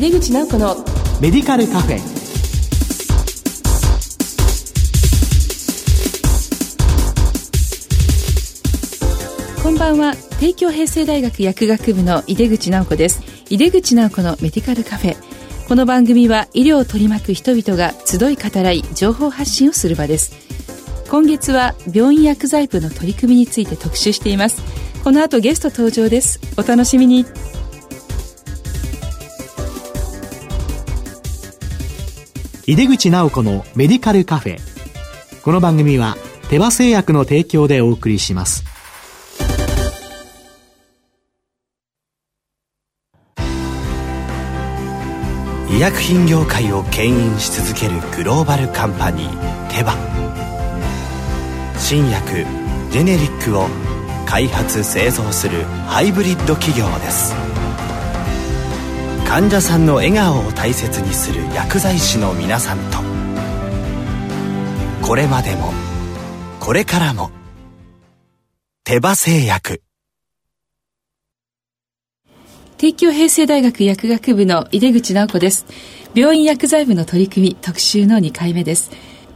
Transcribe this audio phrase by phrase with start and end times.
[0.00, 0.76] 井出口直子の
[1.20, 1.98] メディカルカフェ。
[9.62, 10.14] こんばんは。
[10.40, 13.20] 帝京平成大学薬学部の井出口直子です。
[13.50, 15.16] 井出口直子のメディカルカフェ。
[15.68, 20.32] この番組は医療を取り巻く人々が集い語らい情報発信をする場です。
[21.10, 24.62] 今月は病院薬剤部の取り組みについて特集しています。
[25.04, 26.40] この後ゲスト登場です。
[26.56, 27.26] お楽しみに
[32.70, 34.58] 井出口直子のメディカルカフェ。
[35.42, 36.16] この番組は
[36.50, 38.62] 手羽製薬の提供でお送りします。
[45.68, 49.96] 医薬品業界を牽引し続けるグローバルカンパニーテバ。
[51.76, 52.46] 新薬
[52.92, 53.66] ジェネリックを
[54.26, 57.34] 開発製造するハイブリッド企業です。
[59.30, 62.98] 患者さんの笑顔を大切にする薬剤師の皆さんと。
[65.06, 65.72] これまでも
[66.58, 67.30] これからも
[68.82, 69.84] 手羽製薬。
[72.76, 75.64] 帝京平成大学薬学部の井出口直子です。
[76.12, 78.90] 病院薬剤部の取り組み特集の2回目です。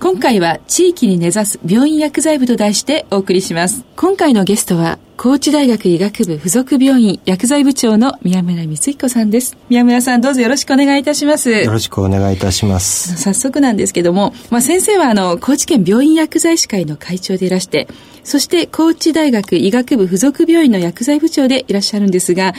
[0.05, 3.87] 今回は地域に根ざす病院薬剤部と題してお送りします。
[3.97, 9.57] 今回のゲストは、高知大学医学部附属病院薬剤部長の宮村光彦さんです。
[9.71, 11.51] 宮村さんどうぞよろしくお願いいたします。
[11.51, 13.17] よろしくお願いいたします。
[13.17, 17.89] 早速なんですけども、まあ、先生はあの、高知県病院薬剤師会の会長でいらして、
[18.25, 22.53] そして高知大学医学部附属病院の薬剤部長でいらっしゃるんですが、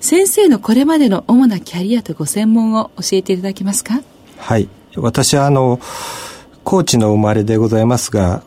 [0.00, 4.02] 先生のこれまでの主なキャリアとご専門を教えていただけますか？
[4.36, 4.68] はい。
[4.96, 5.80] 私はあの、
[6.64, 8.42] 高知の生まれでございますが、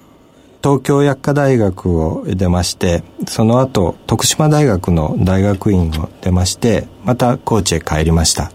[0.63, 8.51] 東京薬科大学を出まして、その後、徳島大学の大学院を出まして、また高知へ帰りました。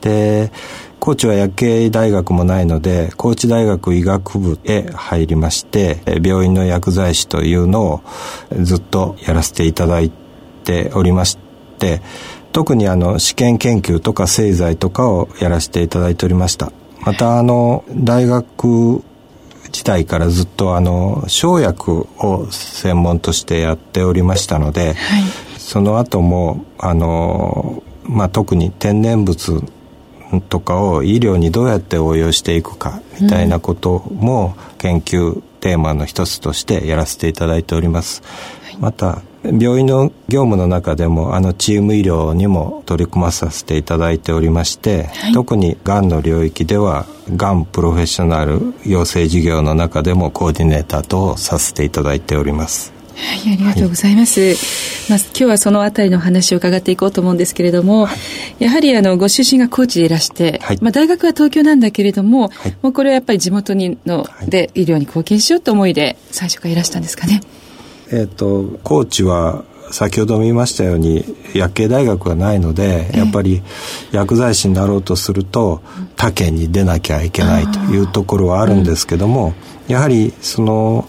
[0.00, 0.50] で、
[0.98, 8.00] 高知は薬系大学もないので、高知大学医学部へ入りまして、病院の薬剤師というのを
[8.60, 10.10] ずっとやらせていただい
[10.64, 11.38] ておりまし
[11.78, 12.02] て、
[12.52, 16.72] 特にあの試験研究とか製剤とかをやらせていただいておりました。
[17.02, 19.02] またあの大学
[19.70, 24.94] 時代からずっとあの生薬を専門としてやっておりましたので、はい、
[25.58, 29.62] その後もあの、まあ、特に天然物
[30.48, 38.22] とかを医療にどうやって応用していくかみたいなことも研究テーマの一つとしてやらせていただいております。
[38.78, 52.92] また病院の業務の中でもあのチーム医療にも取り組まさせていただいておりまして、はい、特にがんの領域ではがんプロフェッショナル養成事業の中でもコーディネーターとさせていただいております。
[53.14, 54.40] はい、ありがとうございます。
[54.40, 54.54] はい、
[55.10, 58.14] まあ、今日はそのあたりの話を伺っていこうと思うんですけれども、は
[58.60, 62.50] い、やはりあの、ご出身が高知でいらして、はい、まあ、大学は東京なんだけれども、
[62.82, 67.40] もうこれはやっぱり地元にの、で医療に貢献しようと思いで、最初からいらしたんですかね。
[68.12, 71.24] えっ、ー、と高知は先ほど見ましたように
[71.54, 73.62] 薬系大学がないので、やっぱり
[74.10, 75.82] 薬剤師になろうとすると
[76.16, 79.54] 他県に出なきゃいけないというところはあるんですけども、
[79.88, 81.08] やはりその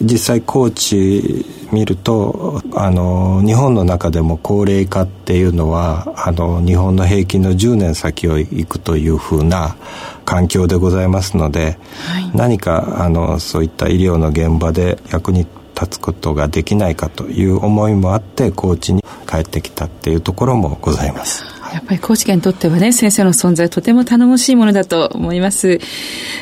[0.00, 9.76] 実際高知見るとあの日本の中でも高齢化っていうのはあの日本の平均の10年先を行くというふうな
[10.24, 15.46] 環境でございますので、はい、何かあのそういった医療の現場で役に
[15.78, 21.44] 立つことができないかという思いもあって高知に帰ってきたっていうところもございます。
[21.72, 25.80] やっぱり高知県にとってはね、先生の存在とても頼もしいものだと思います。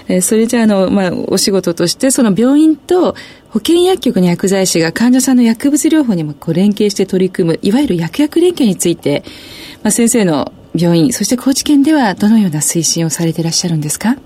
[0.08, 3.16] えー、それじゃあ、の、まあ、お仕事として、その病院と
[3.50, 9.24] 保健薬局の薬剤師が患者さんの薬物療法にもこう連携して取り組む、いわゆる薬薬連携について、
[9.82, 14.16] まあ、先生の病院、そして高知県ではどのような推進をされていらっしゃるんですか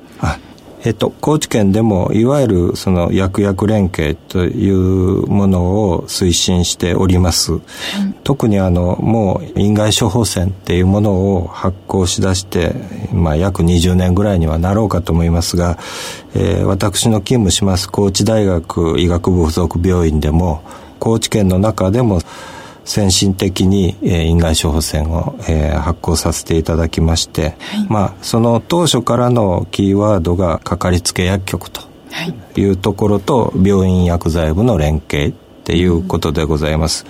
[0.83, 7.61] えっと、高知県でもいわゆるその薬薬連携というものを推進しております、うん、
[8.25, 12.75] 特にあのもう院外処方箋っていうものを発行しだして、
[13.13, 15.79] まあ、約20年ぐらいにはなろうかと思いますが、
[16.35, 20.63] えー、私の勤務します高知大学医学部附属病院でも
[20.99, 22.21] 高知県の中でも
[22.85, 31.83] 先進的に、えー、院外処方箋を、えー、発行させていただきまして、はい、まあその当初からのキーワードがかかりつけ薬局と
[32.57, 32.65] い。
[32.65, 37.07] うところと病院薬剤部の連携っていうことでございます、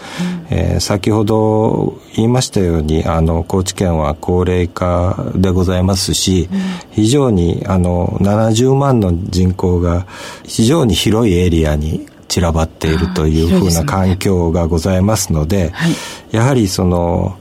[0.51, 10.07] うん、えー、先ほど言いましたようにあの高知県は高齢化でございますし、うん、非常にあの70万の人口が
[10.45, 15.93] 非常に広いエリアに散らばっているというふうな環境がございますので、はい、
[16.31, 17.37] やはりその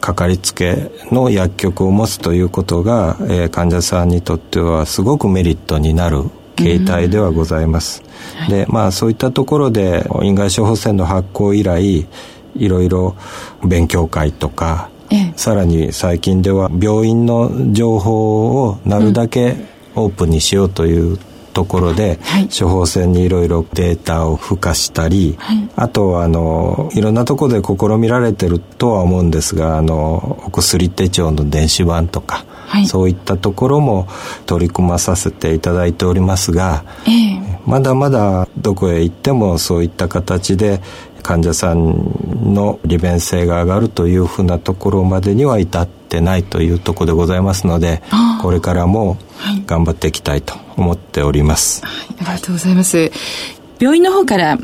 [0.00, 6.24] かかりつけの薬局を持つということが、えー、患者さんにとってはすごくメリットになる
[6.56, 8.02] 形態ではございます。
[8.48, 12.06] で、まあそういったところで、院外処方箋の発行以来、
[12.56, 13.16] いろいろ
[13.64, 14.90] 勉強会とか、
[15.36, 19.56] さらに最近では病院の情報をなるだけ
[19.94, 21.18] オープンにしようという
[21.52, 34.08] ところで、はい、処方箋にいろいろデータを付加したり、はい、あとはあのいろんなところで試みられてるとは思うんですがあのお薬手帳の電子版とか、はい、そういったところも
[34.46, 40.80] 取り組まさせていただいておりますが、えー、まだまだどこへ行ってもそういった形で
[41.22, 48.02] 患者さんの利便性が上がるというふうなところまでには至ってないというところでございますので
[48.40, 49.16] これからも
[49.66, 53.10] 頑張っていきたいと思っております、はい、ありがとうございます。
[53.78, 54.58] 病院の方から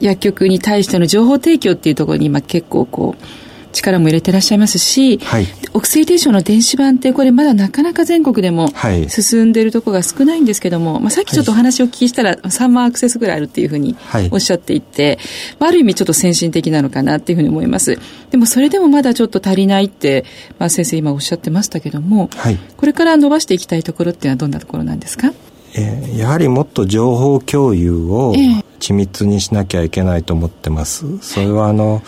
[0.00, 3.24] 薬局に対しての情報提供っていうところに今結構こう
[3.72, 8.68] 力も入れてらっしゃいますし、はい、お薬手帳の電子版ってこれまだなかなか全国でも
[9.08, 13.96] 進んでいるところが少ないんですけども、まあ、さっきちょっとお話をお聞きしたら3万アクセスぐらいあるっていうふうに
[14.30, 15.18] おっしゃっていて、
[15.58, 17.98] まあ、ある意味ちょっと先進的なのかなっていうふうに思います。
[18.30, 20.24] でもそれでもまだちょっと足りないって、
[20.58, 25.32] まあ、先生今おっしゃってましたけども、はい、これから伸ばしていきたいところっていうのはどんなところなんですか？
[25.74, 28.34] えー、やはりもっと情報共有を
[28.78, 31.18] 緻密にしなきゃいけないと思ってます。
[31.20, 32.02] それはあの、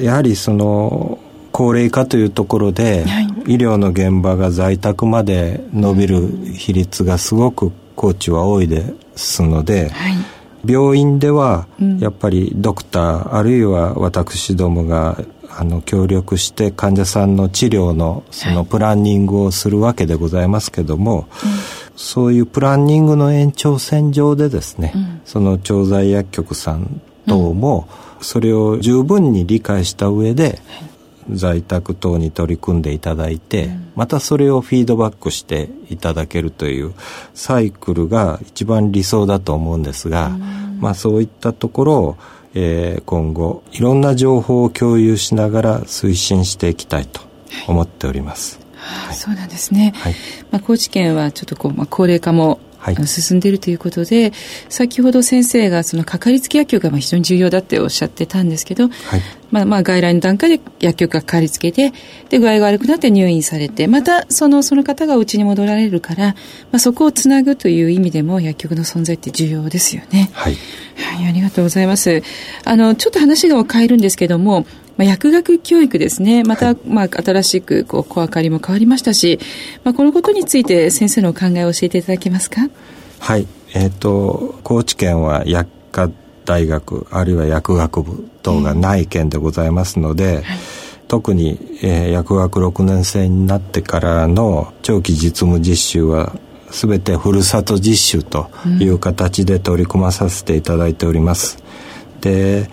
[0.00, 1.20] やはりその、
[1.56, 11.66] 高齢化というところで、はい、医療の現場が在宅まで伸びる比率がすごく高知は多いですので、はい、病院では
[11.98, 15.18] やっぱりドクター、うん、あるいは私どもが
[15.48, 21.50] あの協力して患者さんの治療のそのプランニングをするわけでございますけども、はい、
[21.96, 27.88] そういうプランニングの延長線上でですね、うん、その調剤薬局さん等も
[28.20, 30.58] それを十分に理解した上で、
[31.30, 36.94] 在宅等に取り組んでいただいて、またそれをフィードバックしていただけるという
[37.34, 40.30] サイクルが一番理想だと思うんですが、
[40.78, 42.16] まあそういったところを、
[42.54, 47.20] えー、今後いろんな情報を共有しながら推進していきたいと
[47.66, 48.60] 思っております。
[48.76, 49.92] はい、そうなんですね。
[49.96, 50.14] はい、
[50.50, 52.60] まあ高知県はちょっとこう、まあ、高齢化も
[52.94, 54.32] はい、進んでいるということで
[54.68, 61.92] 先ほど先生がそのかかりつけ薬局がまあ非常に重要だっておっしゃってたんですけど、はい、まあ、まあ外来の段階で薬局がかかりつけて
[62.28, 66.34] で具合が悪くなって入院されてまたそのその方がうちに戻られるから、ま
[66.72, 70.30] あ、そこをつなぐという意味でも薬局の存在って重要ですよね。
[70.32, 70.56] はい、
[70.96, 72.22] はい、ありがとうございます。
[72.64, 74.66] あのちょっと話が変えるんですけども
[74.96, 76.42] まあ、薬学教育ですね。
[76.44, 79.38] また、はい、まあ、新しく、こう、小明かりも変わりましたし、
[79.84, 82.62] まあ、このことについて先生のお考えを教えていただけますか？
[83.18, 83.46] はい。
[83.74, 86.10] えっ、ー、と、高知県は薬科
[86.44, 90.44] 大学、あるいは薬学部等がない県でございますので、はい、
[91.08, 96.38] 特に、えー、薬学6年生になってからの長期実務実習は
[96.70, 98.48] 全てふるさと実習と
[98.80, 101.58] いう形で取り組まさせていただいております。
[102.14, 102.70] うん、で、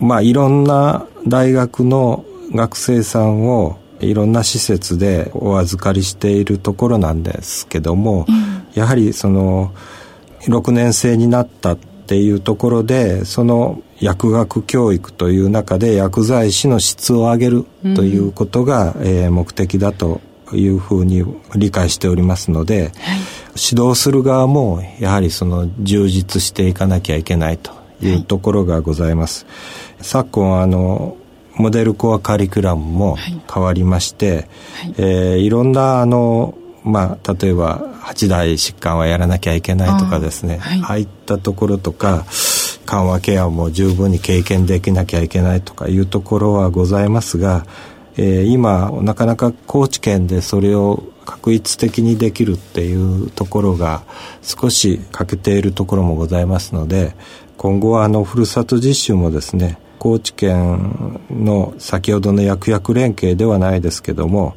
[0.00, 9.72] まあいろんな大学の学生さんをいろんな施設でお預かりしているところなんですけども、うん、やはりその
[10.42, 17.66] 6年生になったっていうところでその薬学教育という中で薬剤師の質を上げる
[17.96, 20.20] ということが、うん、えー、目的だと
[20.52, 21.24] いうふうに
[21.56, 22.90] 理解しておりますので、はい、
[23.70, 29.44] 指導する側もやはりその充実していかなきゃいけないというところがございます。
[29.44, 29.50] は
[29.84, 31.16] い昨今あの
[31.54, 33.16] モデルコアカリキュラムも
[33.52, 34.38] 変わりまして、はい。
[34.38, 40.58] はいえー、いろんなあのまあ、例えば8大疾患はやらなきゃいけないとかですね。
[40.62, 42.24] あ,、はい、ああいったところとか
[42.86, 47.66] 緩和ケアも十分に経験できなきゃいけないとかいうところはございますが、
[48.16, 54.04] えー、今なかなか高知県でそれを確一的にできるっていうところが
[54.40, 57.14] 少し欠けているところもございますので
[57.58, 64.56] 今後はあのふるさと実習もですね高知県の先ほどの薬薬連携ではないですけども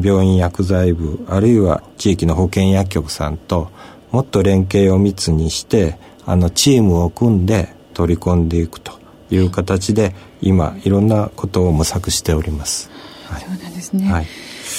[0.00, 3.70] 病院薬剤部あるいは地域の保健薬局さんと
[4.10, 8.92] もっと連携を密にしてあのチームを組んで取り込んでいくと
[9.30, 12.90] いう形で今いろんなことを模索しております。
[13.26, 14.26] はい、そうなんですね、はい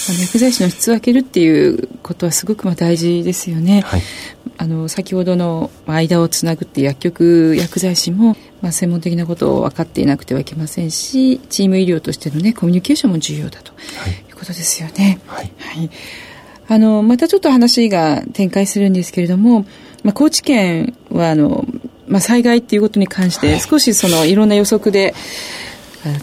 [0.10, 3.82] 薬剤師の質を上げるっていうことはすごくまあ大事ですよね。
[3.82, 4.02] はい、
[4.58, 13.76] あの先ほどの間をつなぐって薬局薬剤師も、まあ、専門的なことを分かっていなくてはいけませんしチーム医療としての、ね、コミュニケーションも重要だとい。
[14.32, 15.20] うことですよね。
[15.28, 15.90] はい、はい、
[16.68, 19.66] あのまたちょっと話が展開するんですけれども、
[20.04, 21.66] まあ、高知県はあの、
[22.08, 25.14] まあ、災害っていうことに関して少しそのいろんな予測で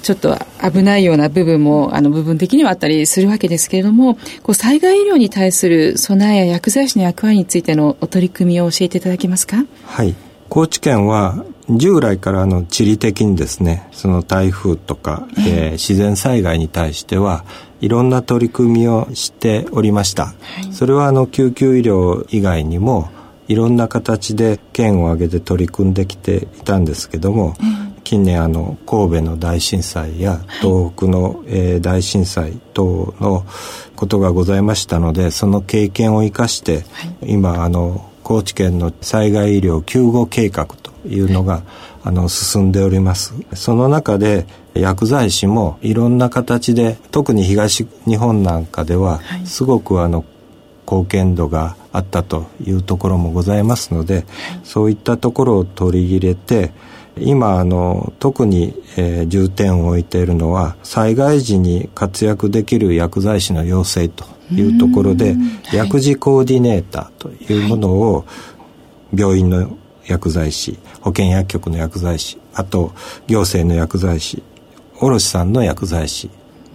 [0.02, 9.64] ちょっと危ないような部分も、あの部分的にはあったりするわけですけれども、こう災害医療に対する備えや薬剤師の役割についてのお取り組みを教えていただけますか？
[9.86, 10.14] はい。
[10.48, 17.44] 高知県は従来からの地理的にですね、その台風とか、えー、自然災害に対しては
[17.80, 20.26] いろんな取り組みをしておりました。
[20.26, 20.32] は
[20.68, 23.10] い、それはあの救急医療以外にも
[23.46, 27.54] いろんな形で県を挙げて取り組んできていたんですけども、
[28.04, 33.44] 近年あの神戸の大震災や東北の、えー、大震災等の
[33.96, 36.84] ことがございましたのでその経験を生かして、
[37.22, 41.62] 今あの高知県の災害医療救護計画というのが、
[42.02, 43.34] あの進んでおります。
[43.54, 50.24] その中で薬剤師もいろんな形で特に東日本なんかではすごくあの
[50.86, 54.24] 貢献度があったというところもございますので、
[54.64, 56.72] そういったところを取り入れて
[57.18, 65.36] 今あの特に、えー、重点を置いているのは災害時に活躍できる薬剤師の養成というところで、
[65.72, 68.24] 薬事コーディネーターというものを
[69.14, 69.76] 病院の
[70.06, 72.92] 薬剤師保健薬局の薬剤師あと
[73.26, 74.42] 行政の薬剤師
[75.00, 76.30] 卸さんの薬剤師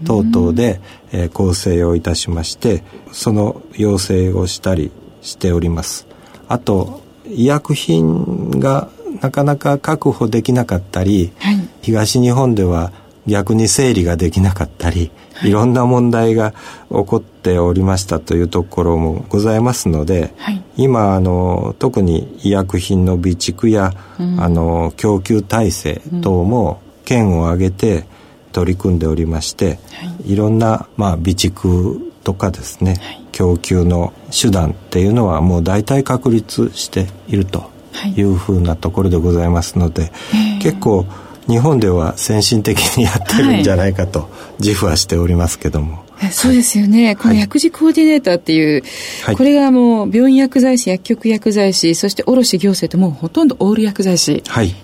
[0.06, 6.08] 等々で、えー、構成をいたしましてその要請をしたりしております。
[6.48, 8.90] あと医薬品が
[9.22, 12.92] なかなか確保できなかったり、はい、東日本では
[13.28, 16.52] 逆に整理ができなかったり、はい、いろんな問題が
[16.90, 28.06] 起こっておりましたというところもございますので、はい、今あの特に医薬品の備蓄や、うん、あの供給体制等も県を挙げて
[28.52, 32.98] 取り組んでおりまして、はい、いろんな、まあ、備蓄とかですね、
[33.32, 37.70] 供給の手段っていうのはもう大体確立していると
[38.06, 38.14] い。
[38.22, 40.12] うふうなところでございますので、
[40.62, 41.06] 結構
[41.48, 46.04] 日本では先進的にやってるんじゃないかと自負はしておりますけども。
[46.32, 47.16] そうですよね。
[47.18, 48.84] この薬事コーディネーターっていう、
[49.26, 54.42] はい、これがもう病院薬剤師、薬局薬剤師、そして卸行政ともうほとんどオール薬剤師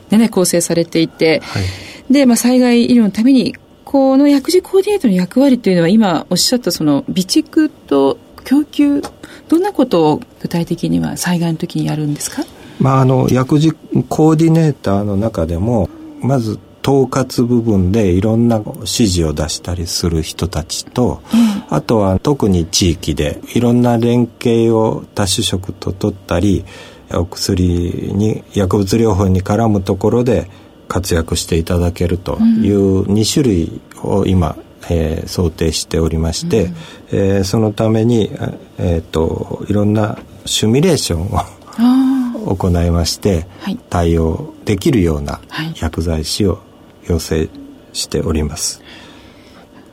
[0.10, 9.01] でね、構成されていて、はい、で、まあ、災害医療のために、この薬事コーディネーターの役割というのは今おっしゃったその備蓄と供給、
[9.48, 12.44] どんなことを具体的には災害の時にやるんですか？
[12.81, 13.73] まあ、あの薬事
[14.09, 15.88] コーディネーターの中でも
[16.21, 26.65] まず統括部分でいろんな指示を出したりする人たちと、うん、あとは特に地域でいろんな連携を多種食と取ったり
[27.13, 30.50] お薬に薬物療法に絡むところで
[30.88, 34.57] 活躍していただけるという2種類を今、
[34.89, 36.73] えー、想定しておりまして、うん、
[37.11, 38.31] えー、そのために、
[38.77, 43.45] えーと、いろんなシミュレーションを行いまして、
[43.89, 45.41] 対応できるような
[45.75, 46.60] 薬剤師を
[47.07, 47.50] 要請
[47.93, 48.81] しております。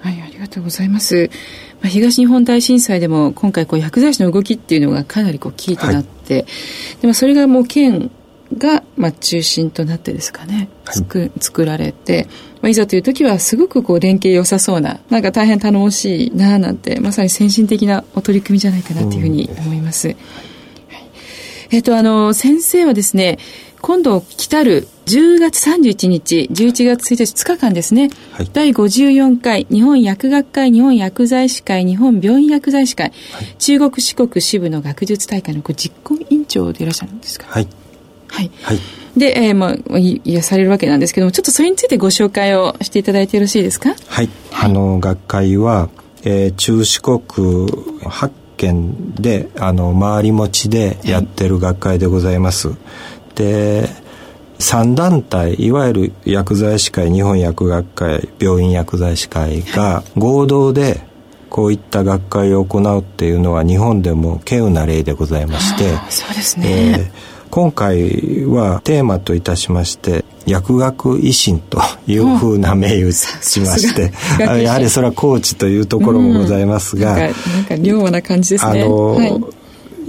[0.01, 1.31] はい、ありがとうございます。
[1.81, 6.47] まあ、東日本大震災でも今回こう薬剤師の動きっていうのがかなりこうキーとなって、はい、
[7.03, 8.11] でもそれがもう県
[8.57, 12.27] がまあ中心となってですかね、つく作られて、
[12.63, 20.09] まあ、いざという時はすごくこう連携良さそうな、なんか大変頼もしいななんて、まさに先進的なお取り組みじゃないかなというふうに思います。
[20.09, 20.25] うん、はい、
[21.71, 23.39] えっ、と、あの、先生はですね、
[23.81, 37.47] 今度来たる10月31日、11月1日2日間ですね、はい、第54回日本薬学会、日本薬剤師会、日本病院薬剤師会、はい、中国四国支部の学術大会の実行委員長でいらっしゃるんですか？
[37.49, 37.69] はい。
[38.29, 38.51] はい。
[38.63, 38.79] はい、
[39.17, 43.95] で、えー、まあ、いやされるわけなんですけども、ちょっとそれについてご紹介をしていただいてよろしいですか？
[44.09, 44.29] はい。
[44.53, 45.89] あの、学会は、
[46.25, 52.77] えー、中四国8県で、あの、回り持ちでやってる学会でございます。
[53.39, 53.89] で
[54.59, 61.01] 3団体いわゆる薬剤師会日本薬学会病院薬剤師会が合同で
[61.49, 74.13] こういった学会を行うっていうのは日本でも稀有な例でございましてそうですね、えー、今回はテーマといたしまして薬学維新というふうな名誉しまして、
[74.63, 77.33] やはりそれは高知というところもございますが、うん、なん
[77.69, 78.83] か妙な感じですね。
[78.83, 79.41] あの、はい。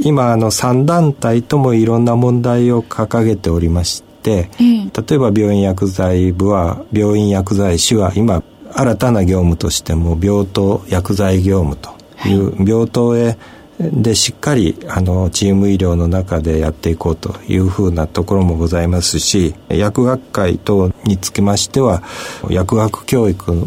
[0.02, 8.42] 今あの3団体ともいろんな問題を掲げておりまして、例えば病院薬剤部は病院薬剤師は今
[8.74, 11.92] 新たな業務としても病棟薬剤業務と
[12.28, 13.38] いう、病棟へ
[13.80, 22.04] でしっかりあのチーム医療の中でやっていこうというふうなところもございますし薬学会等につきましては
[22.50, 23.66] 薬学教育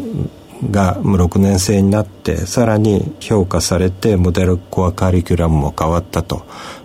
[0.71, 6.45] が6年生になってさらに評価されてモデルコアカリキュラムも変わったと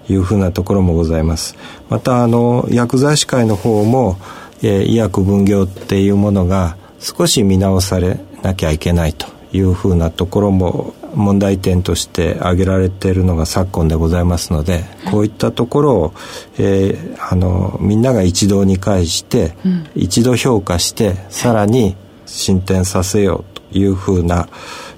[0.09, 1.55] いうふうなところもございます。
[1.89, 4.17] またあの薬剤師会の方も、
[4.63, 16.13] えー、医薬分業っていうものが少し見直されなきゃいけないというふうなところも問題点として挙げられているのが昨今でございますので、はい、こういったところを、
[16.59, 21.95] えー、あのみんなが一堂に会して、うん、一度評価してさらに
[22.25, 24.47] 進展させようというふうな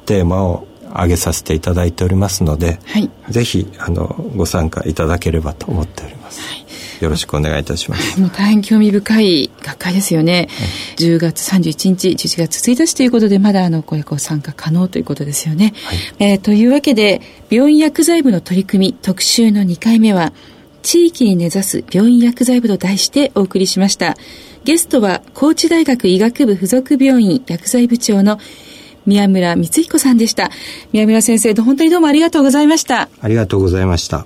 [0.05, 6.41] テーマを挙げさせていただいておりますので、はい、ぜひあのご参加いただければと思っております。
[6.41, 6.58] はい
[7.01, 8.19] よろしくお願いいたします。
[8.19, 10.49] もう大変興味深い学会ですよね。
[10.49, 10.65] は
[11.03, 15.73] い、10月31日、11月1日ということで、まだあの、これご参加可能ということですよね。
[15.85, 20.33] はい、えー、というわけで、病院薬剤部の取り組み特集の2回目は、
[20.81, 24.15] 地域に根ざす病院薬剤部と題してお送りしました。
[24.63, 28.39] ゲストは、高知大学医学部附属病院薬剤部長の
[29.05, 30.51] 宮村光彦さんでした。
[30.91, 33.09] 宮村先生、本当にどうもありがとうございました。
[33.21, 34.25] ありがとうございました。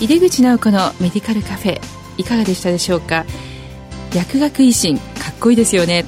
[0.00, 1.80] 井出口直子のメディカルカフェ
[2.18, 3.24] いかがでしたでしょうか？
[4.14, 6.04] 薬学維新かっこいいですよね。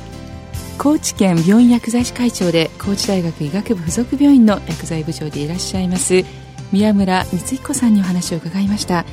[0.79, 6.23] 高知県病院薬剤師会長で高知大学医学部附属病院の薬剤部長でいらっしゃいます
[6.71, 9.07] 宮村光彦さんにお話を伺いました。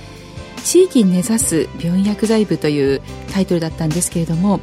[0.63, 3.01] 地域に根ざす病院薬剤部という
[3.33, 4.61] タイトルだったんですけれども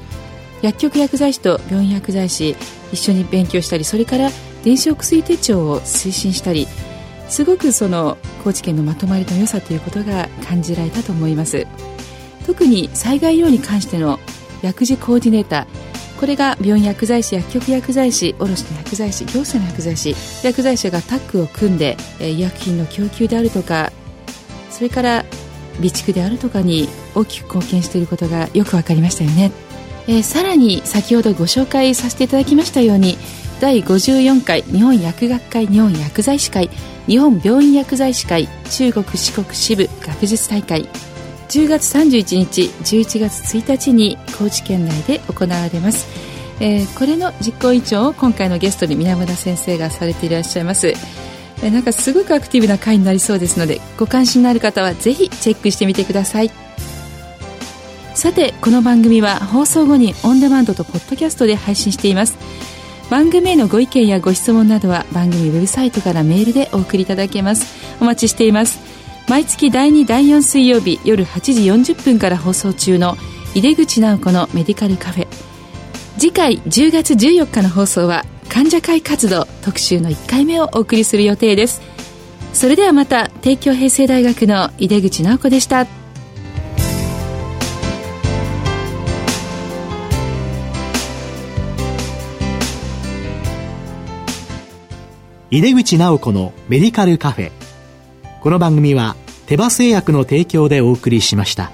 [0.63, 2.57] 薬局薬剤師と病院薬剤師
[2.93, 4.31] 一緒に勉強したりそれから
[4.65, 6.67] 電子お薬手帳を推進したり
[7.31, 11.67] すごくその高知県のまとまりの良さということが感じられたと思います。
[12.47, 14.19] 特に災害医療に関しての
[14.63, 20.15] 薬事コーディネーターこれが病院薬剤師薬局薬剤師卸の薬剤師行政の薬剤師
[20.45, 23.93] 薬剤師がタッグを組んで医薬品の供給であるとか
[24.71, 25.25] それから
[25.77, 29.51] 備蓄であるとかに大きく貢献していることがよく分かりましたよね、
[30.09, 33.17] えー、さらに先ほどご紹介させていただきましたように
[33.61, 36.69] 第54回日本薬学会日本薬剤師会
[37.07, 40.89] 日本病院薬剤師会中国四国支部学術大会。
[41.51, 46.07] 10月31日11月1日に高知県内で行われます、
[46.61, 56.51] えー、これの実行委員長を今回のゲストに皆村先生がされていらっしゃいます、えー、なんかすごくアクティブな会になりそうですのでご関心のある方はぜひチェックしてみてください。
[58.15, 62.37] さてこの番組は放送後にオンデマンドとポッドキャストで配信しています。
[63.11, 67.67] 番組へのご意見やご質問などは番組ウェブサイトからメールでお送りいただけます。
[68.01, 68.79] お待ちしています。
[69.29, 71.41] 毎月第2第4水曜日夜8
[71.85, 73.17] 時40分から放送中の
[73.55, 75.27] 井出口直子のメディカルカフェ。
[76.19, 81.83] 次回10月14日の放送は患者会活動特集の1回目をお送りする予定です。
[82.53, 86.00] それではまた帝京平成大学の井出口直子でした。
[95.53, 97.51] 井出口直子のメディカルカフェ。
[98.41, 101.73] この番組は手羽製薬の提供でお送りしました。